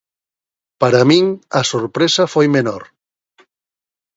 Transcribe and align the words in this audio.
Para 0.81 1.01
min 1.09 1.25
a 1.59 1.61
sorpresa 1.71 2.23
foi 2.33 2.47
menor. 2.55 2.83